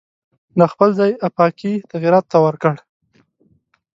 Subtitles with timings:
[0.57, 2.75] دا خپل ځای آفاقي تغییراتو ته ورکړ.